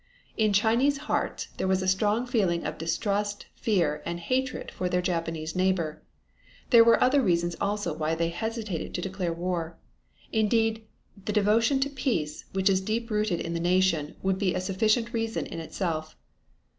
[0.35, 4.99] In Chinese hearts there was a strong feeling of distrust, fear and hatred for their
[4.99, 6.01] Japanese neighbor.
[6.71, 9.77] There were other reasons also why they hesitated to declare war.
[10.31, 10.87] Indeed
[11.25, 15.13] the devotion to peace, which is deep rooted in the nation, would be a sufficient
[15.13, 16.15] reason in itself.